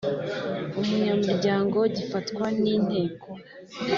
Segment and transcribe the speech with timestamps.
[0.79, 3.27] umunyamuryango gifatwa n inteko